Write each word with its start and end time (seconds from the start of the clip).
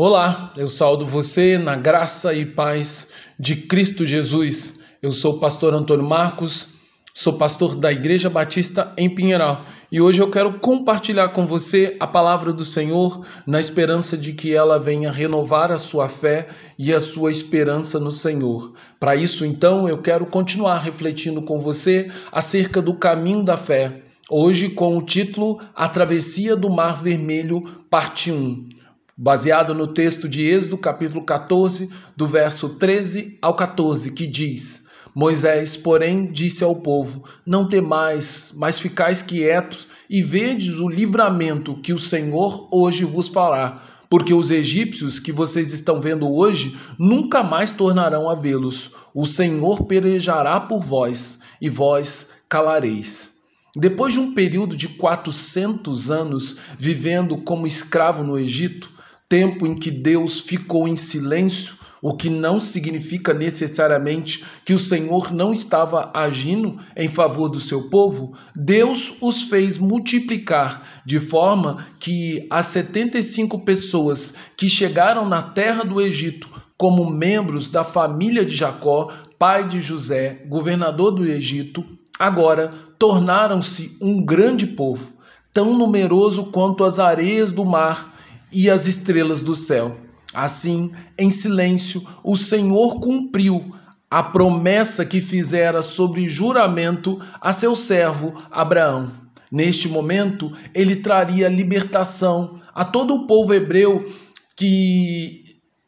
Olá, 0.00 0.52
eu 0.56 0.68
saldo 0.68 1.04
você 1.04 1.58
na 1.58 1.74
graça 1.74 2.32
e 2.32 2.46
paz 2.46 3.08
de 3.36 3.56
Cristo 3.56 4.06
Jesus. 4.06 4.78
Eu 5.02 5.10
sou 5.10 5.34
o 5.34 5.38
pastor 5.40 5.74
Antônio 5.74 6.08
Marcos, 6.08 6.68
sou 7.12 7.32
pastor 7.32 7.74
da 7.74 7.90
Igreja 7.90 8.30
Batista 8.30 8.92
em 8.96 9.12
Pinheiral 9.12 9.60
e 9.90 10.00
hoje 10.00 10.22
eu 10.22 10.30
quero 10.30 10.60
compartilhar 10.60 11.30
com 11.30 11.44
você 11.44 11.96
a 11.98 12.06
palavra 12.06 12.52
do 12.52 12.64
Senhor 12.64 13.26
na 13.44 13.58
esperança 13.58 14.16
de 14.16 14.34
que 14.34 14.54
ela 14.54 14.78
venha 14.78 15.10
renovar 15.10 15.72
a 15.72 15.78
sua 15.78 16.08
fé 16.08 16.46
e 16.78 16.94
a 16.94 17.00
sua 17.00 17.32
esperança 17.32 17.98
no 17.98 18.12
Senhor. 18.12 18.74
Para 19.00 19.16
isso, 19.16 19.44
então, 19.44 19.88
eu 19.88 19.98
quero 20.00 20.26
continuar 20.26 20.78
refletindo 20.78 21.42
com 21.42 21.58
você 21.58 22.08
acerca 22.30 22.80
do 22.80 22.94
caminho 22.94 23.42
da 23.42 23.56
fé. 23.56 24.00
Hoje, 24.30 24.68
com 24.68 24.96
o 24.96 25.02
título 25.02 25.58
A 25.74 25.88
Travessia 25.88 26.54
do 26.54 26.70
Mar 26.70 27.02
Vermelho, 27.02 27.62
parte 27.90 28.30
1 28.30 28.78
baseado 29.18 29.74
no 29.74 29.88
texto 29.88 30.28
de 30.28 30.46
Êxodo, 30.46 30.78
capítulo 30.78 31.24
14, 31.24 31.90
do 32.16 32.28
verso 32.28 32.68
13 32.68 33.36
ao 33.42 33.54
14, 33.54 34.12
que 34.12 34.28
diz: 34.28 34.84
Moisés, 35.12 35.76
porém, 35.76 36.30
disse 36.30 36.62
ao 36.62 36.76
povo: 36.76 37.24
Não 37.44 37.68
temais, 37.68 38.54
mas 38.56 38.78
ficais 38.78 39.20
quietos 39.20 39.88
e 40.08 40.22
vedes 40.22 40.78
o 40.78 40.88
livramento 40.88 41.74
que 41.80 41.92
o 41.92 41.98
Senhor 41.98 42.68
hoje 42.70 43.04
vos 43.04 43.28
fará. 43.28 43.82
Porque 44.08 44.32
os 44.32 44.50
egípcios 44.50 45.20
que 45.20 45.32
vocês 45.32 45.72
estão 45.72 46.00
vendo 46.00 46.32
hoje 46.32 46.78
nunca 46.98 47.42
mais 47.42 47.70
tornarão 47.70 48.30
a 48.30 48.34
vê-los. 48.34 48.92
O 49.12 49.26
Senhor 49.26 49.84
pelejará 49.84 50.60
por 50.60 50.80
vós, 50.80 51.40
e 51.60 51.68
vós 51.68 52.30
calareis. 52.48 53.32
Depois 53.76 54.14
de 54.14 54.20
um 54.20 54.32
período 54.32 54.76
de 54.76 54.88
400 54.88 56.10
anos 56.10 56.56
vivendo 56.78 57.36
como 57.38 57.66
escravo 57.66 58.24
no 58.24 58.38
Egito, 58.38 58.90
tempo 59.28 59.66
em 59.66 59.74
que 59.74 59.90
Deus 59.90 60.40
ficou 60.40 60.88
em 60.88 60.96
silêncio, 60.96 61.76
o 62.00 62.14
que 62.14 62.30
não 62.30 62.60
significa 62.60 63.34
necessariamente 63.34 64.44
que 64.64 64.72
o 64.72 64.78
Senhor 64.78 65.32
não 65.32 65.52
estava 65.52 66.10
agindo 66.14 66.78
em 66.96 67.08
favor 67.08 67.48
do 67.48 67.60
seu 67.60 67.88
povo, 67.88 68.34
Deus 68.54 69.14
os 69.20 69.42
fez 69.42 69.76
multiplicar, 69.76 71.02
de 71.04 71.18
forma 71.18 71.86
que 71.98 72.46
as 72.50 72.66
75 72.68 73.60
pessoas 73.64 74.34
que 74.56 74.68
chegaram 74.68 75.28
na 75.28 75.42
terra 75.42 75.82
do 75.84 76.00
Egito 76.00 76.48
como 76.76 77.10
membros 77.10 77.68
da 77.68 77.82
família 77.82 78.44
de 78.44 78.54
Jacó, 78.54 79.12
pai 79.36 79.66
de 79.66 79.80
José, 79.80 80.44
governador 80.48 81.10
do 81.10 81.26
Egito, 81.26 81.84
agora 82.18 82.72
tornaram-se 82.96 83.96
um 84.00 84.24
grande 84.24 84.66
povo, 84.66 85.12
tão 85.52 85.76
numeroso 85.76 86.44
quanto 86.44 86.84
as 86.84 87.00
areias 87.00 87.50
do 87.50 87.64
mar 87.64 88.16
e 88.52 88.70
as 88.70 88.86
estrelas 88.86 89.42
do 89.42 89.54
céu. 89.54 89.96
Assim, 90.34 90.92
em 91.18 91.30
silêncio, 91.30 92.06
o 92.22 92.36
Senhor 92.36 93.00
cumpriu 93.00 93.74
a 94.10 94.22
promessa 94.22 95.04
que 95.04 95.20
fizera 95.20 95.82
sobre 95.82 96.28
juramento 96.28 97.18
a 97.40 97.52
seu 97.52 97.76
servo 97.76 98.34
Abraão. 98.50 99.10
Neste 99.50 99.88
momento, 99.88 100.52
ele 100.74 100.96
traria 100.96 101.48
libertação 101.48 102.60
a 102.74 102.84
todo 102.84 103.14
o 103.14 103.26
povo 103.26 103.54
hebreu 103.54 104.10
que, 104.56 105.42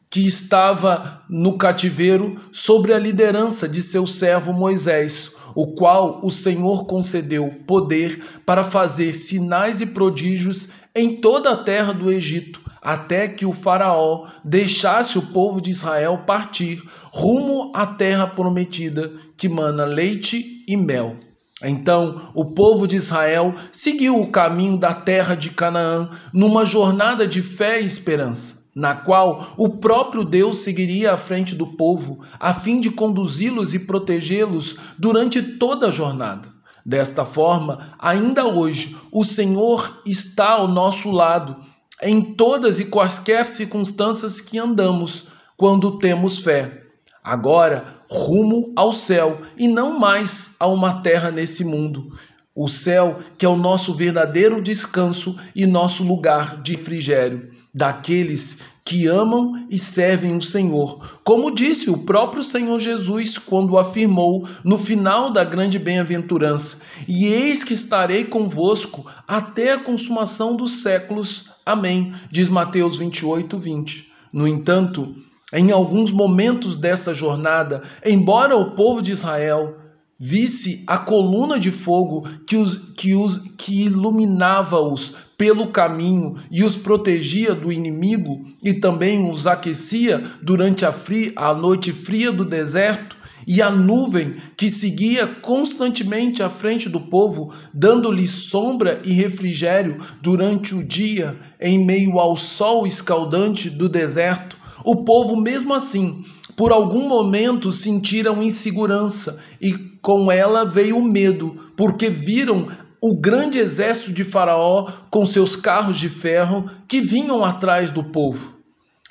que 0.09 0.25
estava 0.25 1.23
no 1.29 1.57
cativeiro 1.57 2.39
sobre 2.51 2.93
a 2.93 2.99
liderança 2.99 3.67
de 3.67 3.81
seu 3.81 4.07
servo 4.07 4.51
Moisés, 4.51 5.33
o 5.55 5.73
qual 5.73 6.19
o 6.23 6.31
Senhor 6.31 6.85
concedeu 6.85 7.51
poder 7.65 8.41
para 8.45 8.63
fazer 8.63 9.13
sinais 9.13 9.81
e 9.81 9.85
prodígios 9.85 10.69
em 10.95 11.17
toda 11.17 11.51
a 11.51 11.57
terra 11.57 11.93
do 11.93 12.11
Egito, 12.11 12.59
até 12.81 13.27
que 13.27 13.45
o 13.45 13.53
Faraó 13.53 14.27
deixasse 14.43 15.17
o 15.17 15.27
povo 15.27 15.61
de 15.61 15.69
Israel 15.69 16.23
partir 16.25 16.81
rumo 17.11 17.71
à 17.75 17.85
terra 17.85 18.25
prometida, 18.25 19.11
que 19.37 19.47
mana 19.47 19.85
leite 19.85 20.63
e 20.67 20.75
mel. 20.75 21.15
Então 21.63 22.31
o 22.33 22.45
povo 22.45 22.87
de 22.87 22.95
Israel 22.95 23.53
seguiu 23.71 24.19
o 24.19 24.31
caminho 24.31 24.77
da 24.77 24.93
terra 24.93 25.35
de 25.35 25.51
Canaã 25.51 26.09
numa 26.33 26.65
jornada 26.65 27.27
de 27.27 27.43
fé 27.43 27.81
e 27.81 27.85
esperança, 27.85 28.60
na 28.75 28.95
qual 28.95 29.53
o 29.57 29.69
próprio 29.69 30.23
Deus 30.23 30.59
seguiria 30.59 31.13
à 31.13 31.17
frente 31.17 31.55
do 31.55 31.67
povo, 31.67 32.19
a 32.39 32.53
fim 32.53 32.79
de 32.79 32.89
conduzi-los 32.89 33.73
e 33.73 33.79
protegê-los 33.79 34.75
durante 34.97 35.41
toda 35.41 35.87
a 35.87 35.91
jornada. 35.91 36.49
Desta 36.85 37.25
forma, 37.25 37.93
ainda 37.99 38.45
hoje, 38.45 38.97
o 39.11 39.23
Senhor 39.23 40.01
está 40.05 40.51
ao 40.51 40.67
nosso 40.67 41.11
lado 41.11 41.57
em 42.01 42.21
todas 42.33 42.79
e 42.79 42.85
quaisquer 42.85 43.45
circunstâncias 43.45 44.41
que 44.41 44.57
andamos 44.57 45.27
quando 45.55 45.99
temos 45.99 46.39
fé. 46.39 46.81
Agora, 47.23 47.85
rumo 48.09 48.73
ao 48.75 48.91
céu 48.91 49.41
e 49.55 49.67
não 49.67 49.99
mais 49.99 50.55
a 50.59 50.65
uma 50.65 51.01
terra 51.01 51.29
nesse 51.29 51.63
mundo. 51.63 52.17
O 52.55 52.67
céu, 52.67 53.19
que 53.37 53.45
é 53.45 53.49
o 53.49 53.55
nosso 53.55 53.93
verdadeiro 53.93 54.59
descanso 54.59 55.37
e 55.55 55.67
nosso 55.67 56.03
lugar 56.03 56.59
de 56.61 56.73
refrigério, 56.73 57.51
daqueles 57.73 58.59
que 58.83 59.07
amam 59.07 59.65
e 59.69 59.79
servem 59.79 60.35
o 60.35 60.41
Senhor, 60.41 61.19
como 61.23 61.53
disse 61.53 61.89
o 61.89 61.99
próprio 61.99 62.43
Senhor 62.43 62.79
Jesus 62.79 63.37
quando 63.37 63.77
afirmou 63.77 64.47
no 64.63 64.77
final 64.77 65.31
da 65.31 65.43
grande 65.43 65.79
bem-aventurança: 65.79 66.81
E 67.07 67.25
eis 67.27 67.63
que 67.63 67.73
estarei 67.73 68.25
convosco 68.25 69.05
até 69.27 69.73
a 69.73 69.79
consumação 69.79 70.55
dos 70.55 70.81
séculos. 70.81 71.45
Amém. 71.65 72.11
Diz 72.29 72.49
Mateus 72.49 72.97
28, 72.97 73.57
20. 73.57 74.11
No 74.33 74.47
entanto, 74.47 75.15
em 75.53 75.71
alguns 75.71 76.11
momentos 76.11 76.75
dessa 76.75 77.13
jornada, 77.13 77.83
embora 78.05 78.55
o 78.55 78.71
povo 78.71 79.01
de 79.01 79.11
Israel 79.11 79.77
visse 80.19 80.83
a 80.85 80.97
coluna 80.97 81.59
de 81.59 81.71
fogo 81.71 82.27
que, 82.47 82.55
os, 82.55 82.77
que, 82.95 83.15
os, 83.15 83.39
que 83.57 83.85
iluminava-os 83.85 85.15
pelo 85.41 85.69
caminho 85.69 86.35
e 86.51 86.63
os 86.63 86.75
protegia 86.75 87.55
do 87.55 87.71
inimigo 87.71 88.45
e 88.61 88.75
também 88.75 89.27
os 89.27 89.47
aquecia 89.47 90.23
durante 90.39 90.85
a, 90.85 90.91
fria, 90.91 91.33
a 91.35 91.51
noite 91.51 91.91
fria 91.91 92.31
do 92.31 92.45
deserto, 92.45 93.17
e 93.47 93.59
a 93.59 93.71
nuvem 93.71 94.35
que 94.55 94.69
seguia 94.69 95.25
constantemente 95.25 96.43
à 96.43 96.49
frente 96.49 96.87
do 96.87 97.01
povo, 97.01 97.51
dando-lhe 97.73 98.27
sombra 98.27 99.01
e 99.03 99.13
refrigério 99.13 99.97
durante 100.21 100.75
o 100.75 100.83
dia, 100.83 101.35
em 101.59 101.83
meio 101.83 102.19
ao 102.19 102.35
sol 102.35 102.85
escaldante 102.85 103.67
do 103.67 103.89
deserto, 103.89 104.55
o 104.85 104.97
povo, 104.97 105.35
mesmo 105.35 105.73
assim, 105.73 106.23
por 106.55 106.71
algum 106.71 107.07
momento 107.07 107.71
sentiram 107.71 108.43
insegurança 108.43 109.39
e 109.59 109.73
com 110.03 110.31
ela 110.31 110.63
veio 110.63 110.99
o 110.99 111.03
medo, 111.03 111.55
porque 111.75 112.09
viram 112.11 112.67
o 113.01 113.15
grande 113.15 113.57
exército 113.57 114.13
de 114.13 114.23
Faraó 114.23 114.87
com 115.09 115.25
seus 115.25 115.55
carros 115.55 115.97
de 115.97 116.07
ferro 116.07 116.69
que 116.87 117.01
vinham 117.01 117.43
atrás 117.43 117.89
do 117.89 118.03
povo. 118.03 118.61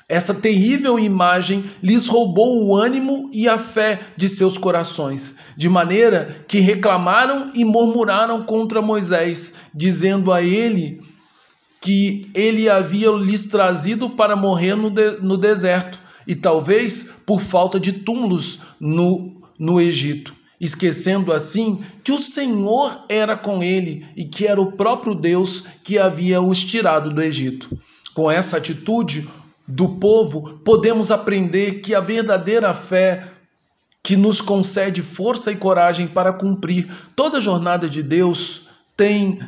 Essa 0.07 0.33
terrível 0.33 0.97
imagem 0.97 1.63
lhes 1.83 2.07
roubou 2.07 2.65
o 2.65 2.75
ânimo 2.75 3.29
e 3.33 3.47
a 3.49 3.57
fé 3.57 3.99
de 4.15 4.29
seus 4.29 4.57
corações, 4.57 5.35
de 5.57 5.69
maneira 5.69 6.43
que 6.47 6.59
reclamaram 6.59 7.51
e 7.53 7.65
murmuraram 7.65 8.43
contra 8.43 8.81
Moisés, 8.81 9.53
dizendo 9.73 10.31
a 10.31 10.41
ele 10.41 11.01
que 11.81 12.29
ele 12.33 12.69
havia 12.69 13.09
lhes 13.11 13.45
trazido 13.45 14.09
para 14.09 14.35
morrer 14.35 14.75
no, 14.75 14.89
de, 14.89 15.17
no 15.21 15.37
deserto, 15.37 15.99
e 16.27 16.35
talvez 16.35 17.09
por 17.25 17.41
falta 17.41 17.79
de 17.79 17.91
túmulos 17.91 18.59
no, 18.79 19.41
no 19.57 19.81
Egito 19.81 20.40
esquecendo 20.61 21.33
assim 21.33 21.83
que 22.03 22.11
o 22.11 22.19
Senhor 22.19 23.03
era 23.09 23.35
com 23.35 23.63
ele 23.63 24.05
e 24.15 24.23
que 24.23 24.45
era 24.45 24.61
o 24.61 24.73
próprio 24.73 25.15
Deus 25.15 25.63
que 25.83 25.97
havia 25.97 26.39
os 26.39 26.63
tirado 26.63 27.09
do 27.09 27.21
Egito. 27.21 27.75
Com 28.13 28.29
essa 28.29 28.57
atitude 28.57 29.27
do 29.67 29.89
povo, 29.89 30.59
podemos 30.63 31.09
aprender 31.09 31.81
que 31.81 31.95
a 31.95 31.99
verdadeira 31.99 32.73
fé 32.75 33.27
que 34.03 34.15
nos 34.15 34.39
concede 34.39 35.01
força 35.01 35.51
e 35.51 35.55
coragem 35.55 36.07
para 36.07 36.31
cumprir 36.31 36.87
toda 37.15 37.39
a 37.39 37.41
jornada 37.41 37.89
de 37.89 38.03
Deus 38.03 38.67
tem 38.95 39.39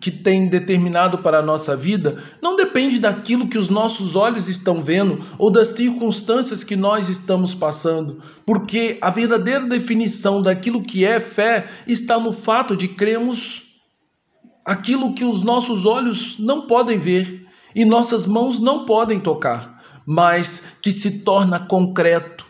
que 0.00 0.10
tem 0.10 0.48
determinado 0.48 1.18
para 1.18 1.38
a 1.38 1.42
nossa 1.42 1.76
vida 1.76 2.16
não 2.42 2.56
depende 2.56 2.98
daquilo 2.98 3.48
que 3.48 3.58
os 3.58 3.68
nossos 3.68 4.16
olhos 4.16 4.48
estão 4.48 4.82
vendo 4.82 5.24
ou 5.38 5.50
das 5.50 5.68
circunstâncias 5.68 6.64
que 6.64 6.74
nós 6.74 7.08
estamos 7.08 7.54
passando, 7.54 8.20
porque 8.44 8.98
a 9.00 9.10
verdadeira 9.10 9.64
definição 9.66 10.42
daquilo 10.42 10.82
que 10.82 11.04
é 11.04 11.20
fé 11.20 11.66
está 11.86 12.18
no 12.18 12.32
fato 12.32 12.76
de 12.76 12.88
cremos 12.88 13.66
aquilo 14.64 15.14
que 15.14 15.24
os 15.24 15.42
nossos 15.42 15.86
olhos 15.86 16.38
não 16.38 16.66
podem 16.66 16.98
ver 16.98 17.46
e 17.74 17.84
nossas 17.84 18.26
mãos 18.26 18.58
não 18.58 18.84
podem 18.84 19.20
tocar, 19.20 19.80
mas 20.04 20.78
que 20.82 20.90
se 20.90 21.20
torna 21.20 21.60
concreto 21.60 22.44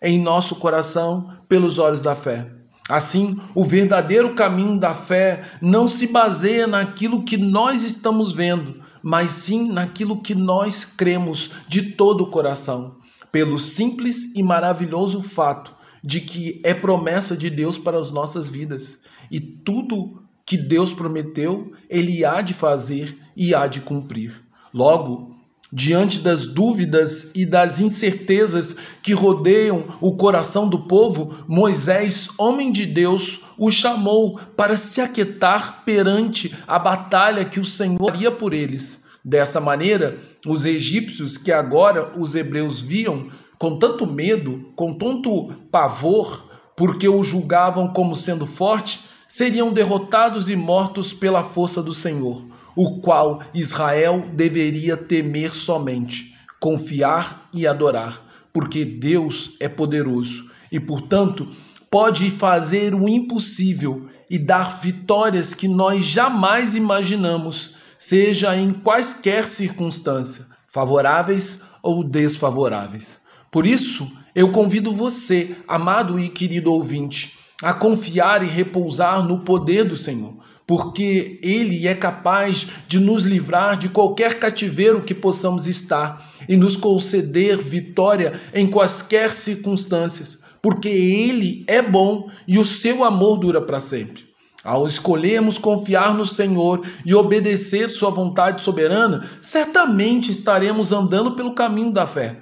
em 0.00 0.20
nosso 0.20 0.56
coração 0.56 1.32
pelos 1.48 1.78
olhos 1.78 2.00
da 2.00 2.14
fé. 2.14 2.57
Assim, 2.88 3.38
o 3.54 3.64
verdadeiro 3.64 4.34
caminho 4.34 4.78
da 4.78 4.94
fé 4.94 5.44
não 5.60 5.86
se 5.86 6.06
baseia 6.06 6.66
naquilo 6.66 7.22
que 7.22 7.36
nós 7.36 7.82
estamos 7.84 8.32
vendo, 8.32 8.80
mas 9.02 9.30
sim 9.30 9.70
naquilo 9.70 10.22
que 10.22 10.34
nós 10.34 10.84
cremos 10.84 11.50
de 11.68 11.82
todo 11.92 12.22
o 12.22 12.30
coração, 12.30 12.96
pelo 13.30 13.58
simples 13.58 14.34
e 14.34 14.42
maravilhoso 14.42 15.20
fato 15.20 15.76
de 16.02 16.20
que 16.20 16.60
é 16.64 16.72
promessa 16.72 17.36
de 17.36 17.50
Deus 17.50 17.76
para 17.76 17.98
as 17.98 18.10
nossas 18.10 18.48
vidas 18.48 18.98
e 19.30 19.38
tudo 19.38 20.22
que 20.46 20.56
Deus 20.56 20.94
prometeu, 20.94 21.72
ele 21.90 22.24
há 22.24 22.40
de 22.40 22.54
fazer 22.54 23.18
e 23.36 23.54
há 23.54 23.66
de 23.66 23.82
cumprir. 23.82 24.42
Logo, 24.72 25.36
diante 25.72 26.20
das 26.20 26.46
dúvidas 26.46 27.30
e 27.34 27.44
das 27.44 27.80
incertezas 27.80 28.74
que 29.02 29.12
rodeiam 29.12 29.84
o 30.00 30.16
coração 30.16 30.68
do 30.68 30.80
povo, 30.80 31.44
Moisés, 31.46 32.28
homem 32.38 32.72
de 32.72 32.86
Deus, 32.86 33.42
o 33.58 33.70
chamou 33.70 34.38
para 34.56 34.76
se 34.76 35.00
aquietar 35.00 35.84
perante 35.84 36.54
a 36.66 36.78
batalha 36.78 37.44
que 37.44 37.60
o 37.60 37.64
Senhor 37.64 37.98
faria 37.98 38.30
por 38.30 38.54
eles. 38.54 39.04
Dessa 39.24 39.60
maneira, 39.60 40.18
os 40.46 40.64
egípcios 40.64 41.36
que 41.36 41.52
agora 41.52 42.12
os 42.18 42.34
hebreus 42.34 42.80
viam 42.80 43.28
com 43.58 43.76
tanto 43.76 44.06
medo, 44.06 44.72
com 44.74 44.94
tanto 44.94 45.52
pavor, 45.70 46.48
porque 46.76 47.08
o 47.08 47.22
julgavam 47.22 47.88
como 47.88 48.14
sendo 48.14 48.46
forte, 48.46 49.00
seriam 49.28 49.72
derrotados 49.72 50.48
e 50.48 50.56
mortos 50.56 51.12
pela 51.12 51.44
força 51.44 51.82
do 51.82 51.92
Senhor, 51.92 52.42
o 52.78 53.00
qual 53.00 53.42
Israel 53.52 54.22
deveria 54.34 54.96
temer 54.96 55.52
somente, 55.52 56.32
confiar 56.60 57.48
e 57.52 57.66
adorar, 57.66 58.22
porque 58.52 58.84
Deus 58.84 59.56
é 59.58 59.68
poderoso 59.68 60.48
e, 60.70 60.78
portanto, 60.78 61.48
pode 61.90 62.30
fazer 62.30 62.94
o 62.94 63.08
impossível 63.08 64.06
e 64.30 64.38
dar 64.38 64.80
vitórias 64.80 65.54
que 65.54 65.66
nós 65.66 66.04
jamais 66.04 66.76
imaginamos, 66.76 67.74
seja 67.98 68.54
em 68.54 68.72
quaisquer 68.72 69.48
circunstâncias, 69.48 70.46
favoráveis 70.68 71.62
ou 71.82 72.04
desfavoráveis. 72.04 73.20
Por 73.50 73.66
isso, 73.66 74.08
eu 74.36 74.52
convido 74.52 74.92
você, 74.92 75.56
amado 75.66 76.16
e 76.16 76.28
querido 76.28 76.72
ouvinte, 76.72 77.36
a 77.60 77.74
confiar 77.74 78.44
e 78.44 78.46
repousar 78.46 79.20
no 79.24 79.40
poder 79.40 79.82
do 79.82 79.96
Senhor, 79.96 80.37
porque 80.68 81.40
Ele 81.42 81.88
é 81.88 81.94
capaz 81.94 82.66
de 82.86 83.00
nos 83.00 83.22
livrar 83.22 83.78
de 83.78 83.88
qualquer 83.88 84.38
cativeiro 84.38 85.02
que 85.02 85.14
possamos 85.14 85.66
estar 85.66 86.30
e 86.46 86.58
nos 86.58 86.76
conceder 86.76 87.56
vitória 87.56 88.38
em 88.52 88.66
quaisquer 88.66 89.32
circunstâncias, 89.32 90.40
porque 90.60 90.90
Ele 90.90 91.64
é 91.66 91.80
bom 91.80 92.28
e 92.46 92.58
o 92.58 92.64
seu 92.66 93.02
amor 93.02 93.38
dura 93.38 93.62
para 93.62 93.80
sempre. 93.80 94.28
Ao 94.62 94.86
escolhermos 94.86 95.56
confiar 95.56 96.12
no 96.12 96.26
Senhor 96.26 96.86
e 97.02 97.14
obedecer 97.14 97.88
Sua 97.88 98.10
vontade 98.10 98.60
soberana, 98.60 99.26
certamente 99.40 100.30
estaremos 100.30 100.92
andando 100.92 101.34
pelo 101.34 101.54
caminho 101.54 101.90
da 101.90 102.06
fé. 102.06 102.36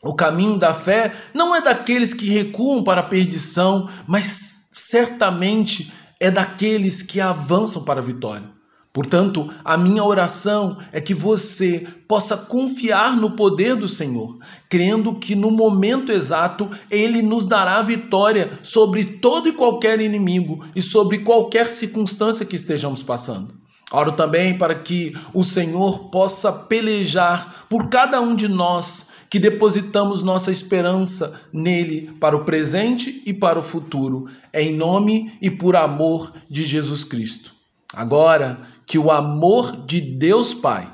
O 0.00 0.14
caminho 0.14 0.56
da 0.56 0.72
fé 0.72 1.12
não 1.34 1.52
é 1.52 1.60
daqueles 1.60 2.14
que 2.14 2.28
recuam 2.28 2.84
para 2.84 3.00
a 3.00 3.04
perdição, 3.04 3.88
mas 4.06 4.68
certamente 4.70 5.92
é 6.24 6.30
daqueles 6.30 7.02
que 7.02 7.20
avançam 7.20 7.84
para 7.84 8.00
a 8.00 8.02
vitória. 8.02 8.48
Portanto, 8.94 9.52
a 9.62 9.76
minha 9.76 10.02
oração 10.02 10.78
é 10.90 10.98
que 10.98 11.12
você 11.12 11.86
possa 12.08 12.34
confiar 12.34 13.14
no 13.14 13.32
poder 13.32 13.76
do 13.76 13.86
Senhor, 13.86 14.38
crendo 14.70 15.18
que 15.18 15.34
no 15.34 15.50
momento 15.50 16.10
exato 16.10 16.70
ele 16.90 17.20
nos 17.20 17.44
dará 17.44 17.82
vitória 17.82 18.58
sobre 18.62 19.04
todo 19.04 19.50
e 19.50 19.52
qualquer 19.52 20.00
inimigo 20.00 20.64
e 20.74 20.80
sobre 20.80 21.18
qualquer 21.18 21.68
circunstância 21.68 22.46
que 22.46 22.56
estejamos 22.56 23.02
passando. 23.02 23.52
Oro 23.92 24.12
também 24.12 24.56
para 24.56 24.76
que 24.76 25.14
o 25.34 25.44
Senhor 25.44 26.08
possa 26.08 26.50
pelejar 26.50 27.66
por 27.68 27.90
cada 27.90 28.18
um 28.22 28.34
de 28.34 28.48
nós 28.48 29.08
que 29.34 29.38
depositamos 29.40 30.22
nossa 30.22 30.52
esperança 30.52 31.40
nele 31.52 32.08
para 32.20 32.36
o 32.36 32.44
presente 32.44 33.20
e 33.26 33.34
para 33.34 33.58
o 33.58 33.64
futuro, 33.64 34.28
em 34.52 34.72
nome 34.72 35.36
e 35.42 35.50
por 35.50 35.74
amor 35.74 36.32
de 36.48 36.64
Jesus 36.64 37.02
Cristo. 37.02 37.52
Agora, 37.92 38.60
que 38.86 38.96
o 38.96 39.10
amor 39.10 39.84
de 39.86 40.00
Deus 40.00 40.54
Pai, 40.54 40.88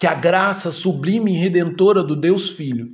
que 0.00 0.06
a 0.08 0.14
graça 0.14 0.72
sublime 0.72 1.32
e 1.32 1.36
redentora 1.36 2.02
do 2.02 2.16
Deus 2.16 2.48
Filho 2.48 2.90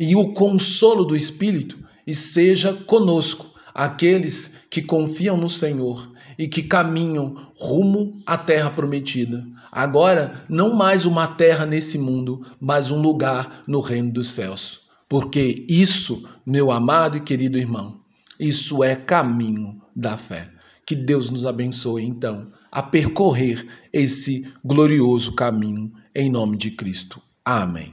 e 0.00 0.16
o 0.16 0.32
consolo 0.32 1.04
do 1.04 1.14
Espírito 1.14 1.78
esteja 2.06 2.72
conosco, 2.72 3.52
aqueles 3.74 4.54
que 4.70 4.80
confiam 4.80 5.36
no 5.36 5.50
Senhor 5.50 6.10
e 6.38 6.48
que 6.48 6.62
caminham 6.62 7.36
rumo 7.54 8.22
à 8.24 8.38
terra 8.38 8.70
prometida. 8.70 9.46
Agora, 9.76 10.32
não 10.48 10.74
mais 10.74 11.04
uma 11.04 11.28
terra 11.28 11.66
nesse 11.66 11.98
mundo, 11.98 12.40
mas 12.58 12.90
um 12.90 12.98
lugar 12.98 13.62
no 13.66 13.80
reino 13.80 14.10
dos 14.10 14.28
céus. 14.28 14.80
Porque 15.06 15.66
isso, 15.68 16.26
meu 16.46 16.72
amado 16.72 17.18
e 17.18 17.20
querido 17.20 17.58
irmão, 17.58 18.00
isso 18.40 18.82
é 18.82 18.96
caminho 18.96 19.78
da 19.94 20.16
fé. 20.16 20.50
Que 20.86 20.94
Deus 20.94 21.28
nos 21.28 21.44
abençoe, 21.44 22.06
então, 22.06 22.50
a 22.72 22.82
percorrer 22.82 23.66
esse 23.92 24.50
glorioso 24.64 25.34
caminho, 25.34 25.92
em 26.14 26.30
nome 26.30 26.56
de 26.56 26.70
Cristo. 26.70 27.20
Amém. 27.44 27.84